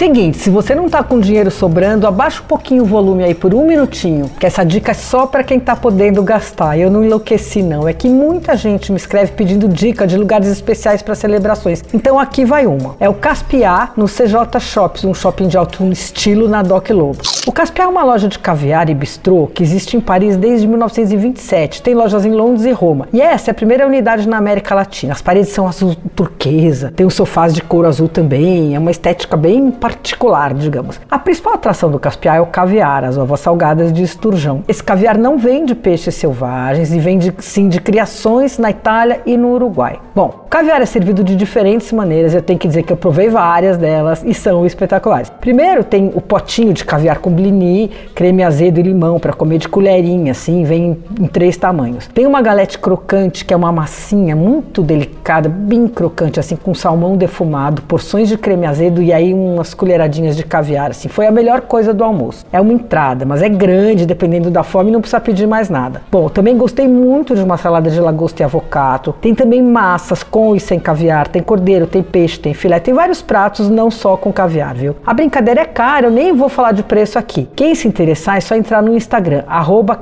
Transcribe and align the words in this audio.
Seguinte, 0.00 0.38
se 0.38 0.48
você 0.48 0.74
não 0.74 0.88
tá 0.88 1.02
com 1.02 1.20
dinheiro 1.20 1.50
sobrando, 1.50 2.06
abaixa 2.06 2.40
um 2.40 2.46
pouquinho 2.46 2.84
o 2.84 2.86
volume 2.86 3.22
aí 3.22 3.34
por 3.34 3.54
um 3.54 3.66
minutinho, 3.66 4.30
que 4.40 4.46
essa 4.46 4.64
dica 4.64 4.92
é 4.92 4.94
só 4.94 5.26
para 5.26 5.44
quem 5.44 5.60
tá 5.60 5.76
podendo 5.76 6.22
gastar. 6.22 6.78
Eu 6.78 6.90
não 6.90 7.04
enlouqueci 7.04 7.62
não, 7.62 7.86
é 7.86 7.92
que 7.92 8.08
muita 8.08 8.56
gente 8.56 8.90
me 8.90 8.96
escreve 8.96 9.32
pedindo 9.32 9.68
dica 9.68 10.06
de 10.06 10.16
lugares 10.16 10.48
especiais 10.48 11.02
para 11.02 11.14
celebrações. 11.14 11.84
Então 11.92 12.18
aqui 12.18 12.46
vai 12.46 12.66
uma. 12.66 12.96
É 12.98 13.10
o 13.10 13.14
Caspiá 13.14 13.92
no 13.94 14.06
CJ 14.06 14.58
Shops, 14.58 15.04
um 15.04 15.12
shopping 15.12 15.48
de 15.48 15.58
alto 15.58 15.84
estilo 15.92 16.48
na 16.48 16.62
Doc 16.62 16.88
Lobo. 16.88 17.20
O 17.46 17.52
Caspiá 17.52 17.84
é 17.84 17.88
uma 17.88 18.02
loja 18.02 18.26
de 18.26 18.38
caviar 18.38 18.88
e 18.88 18.94
bistrô 18.94 19.48
que 19.48 19.62
existe 19.62 19.98
em 19.98 20.00
Paris 20.00 20.34
desde 20.34 20.66
1927. 20.66 21.82
Tem 21.82 21.92
lojas 21.92 22.24
em 22.24 22.32
Londres 22.32 22.64
e 22.64 22.72
Roma. 22.72 23.06
E 23.12 23.20
essa 23.20 23.50
é 23.50 23.52
a 23.52 23.54
primeira 23.54 23.86
unidade 23.86 24.26
na 24.26 24.38
América 24.38 24.74
Latina. 24.74 25.12
As 25.12 25.20
paredes 25.20 25.50
são 25.50 25.68
azul 25.68 25.94
turquesa, 26.16 26.90
tem 26.96 27.04
os 27.04 27.12
sofás 27.12 27.52
de 27.52 27.60
couro 27.60 27.86
azul 27.86 28.08
também, 28.08 28.74
é 28.74 28.78
uma 28.78 28.90
estética 28.90 29.36
bem 29.36 29.70
particular, 29.80 30.52
digamos. 30.52 31.00
A 31.10 31.18
principal 31.18 31.54
atração 31.54 31.90
do 31.90 31.98
Caspiá 31.98 32.36
é 32.36 32.40
o 32.40 32.46
caviar, 32.46 33.02
as 33.02 33.16
ovas 33.16 33.40
salgadas 33.40 33.92
de 33.92 34.02
esturjão. 34.02 34.62
Esse 34.68 34.82
caviar 34.82 35.16
não 35.16 35.38
vem 35.38 35.64
de 35.64 35.74
peixes 35.74 36.14
selvagens 36.14 36.92
e 36.92 37.00
vem 37.00 37.18
de, 37.18 37.34
sim 37.38 37.68
de 37.68 37.80
criações 37.80 38.58
na 38.58 38.70
Itália 38.70 39.22
e 39.24 39.36
no 39.36 39.54
Uruguai. 39.54 39.98
Bom, 40.14 40.42
o 40.44 40.48
caviar 40.48 40.82
é 40.82 40.86
servido 40.86 41.24
de 41.24 41.34
diferentes 41.34 41.90
maneiras, 41.92 42.34
eu 42.34 42.42
tenho 42.42 42.58
que 42.58 42.68
dizer 42.68 42.82
que 42.82 42.92
eu 42.92 42.96
provei 42.96 43.28
várias 43.28 43.78
delas 43.78 44.22
e 44.24 44.34
são 44.34 44.66
espetaculares. 44.66 45.30
Primeiro 45.40 45.82
tem 45.82 46.12
o 46.14 46.20
potinho 46.20 46.72
de 46.72 46.84
caviar 46.84 47.18
com 47.18 47.30
blini, 47.30 47.90
creme 48.14 48.42
azedo 48.42 48.78
e 48.78 48.82
limão 48.82 49.18
para 49.18 49.32
comer 49.32 49.58
de 49.58 49.68
colherinha, 49.68 50.32
assim, 50.32 50.64
vem 50.64 50.98
em 51.18 51.26
três 51.26 51.56
tamanhos. 51.56 52.06
Tem 52.08 52.26
uma 52.26 52.42
galete 52.42 52.78
crocante, 52.78 53.44
que 53.44 53.54
é 53.54 53.56
uma 53.56 53.72
massinha 53.72 54.36
muito 54.36 54.82
delicada, 54.82 55.48
bem 55.48 55.88
crocante, 55.88 56.38
assim, 56.38 56.56
com 56.56 56.74
salmão 56.74 57.16
defumado, 57.16 57.82
porções 57.82 58.28
de 58.28 58.36
creme 58.36 58.66
azedo 58.66 59.02
e 59.02 59.12
aí 59.12 59.32
umas 59.32 59.69
colheradinhas 59.74 60.36
de 60.36 60.44
caviar, 60.44 60.90
assim. 60.90 61.08
Foi 61.08 61.26
a 61.26 61.30
melhor 61.30 61.62
coisa 61.62 61.92
do 61.92 62.04
almoço. 62.04 62.44
É 62.52 62.60
uma 62.60 62.72
entrada, 62.72 63.24
mas 63.24 63.42
é 63.42 63.48
grande, 63.48 64.06
dependendo 64.06 64.50
da 64.50 64.62
fome, 64.62 64.90
não 64.90 65.00
precisa 65.00 65.20
pedir 65.20 65.46
mais 65.46 65.68
nada. 65.68 66.02
Bom, 66.10 66.28
também 66.28 66.56
gostei 66.56 66.86
muito 66.88 67.34
de 67.34 67.42
uma 67.42 67.56
salada 67.56 67.90
de 67.90 68.00
lagosta 68.00 68.42
e 68.42 68.44
avocado. 68.44 69.14
Tem 69.20 69.34
também 69.34 69.62
massas 69.62 70.22
com 70.22 70.54
e 70.54 70.60
sem 70.60 70.78
caviar, 70.78 71.28
tem 71.28 71.42
cordeiro, 71.42 71.86
tem 71.86 72.02
peixe, 72.02 72.38
tem 72.38 72.54
filé, 72.54 72.78
tem 72.80 72.94
vários 72.94 73.22
pratos, 73.22 73.68
não 73.68 73.90
só 73.90 74.16
com 74.16 74.32
caviar, 74.32 74.74
viu? 74.74 74.96
A 75.06 75.14
brincadeira 75.14 75.62
é 75.62 75.64
cara, 75.64 76.06
eu 76.06 76.10
nem 76.10 76.32
vou 76.32 76.48
falar 76.48 76.72
de 76.72 76.82
preço 76.82 77.18
aqui. 77.18 77.48
Quem 77.54 77.74
se 77.74 77.86
interessar 77.86 78.36
é 78.36 78.40
só 78.40 78.54
entrar 78.54 78.82
no 78.82 78.96
Instagram, 78.96 79.44
arroba 79.46 79.98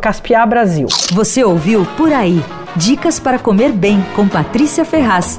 Brasil. 0.49 0.89
Você 1.13 1.45
ouviu 1.45 1.87
Por 1.97 2.13
Aí. 2.13 2.43
Dicas 2.77 3.19
para 3.19 3.39
comer 3.39 3.73
bem 3.73 4.05
com 4.15 4.29
Patrícia 4.29 4.85
Ferraz. 4.85 5.39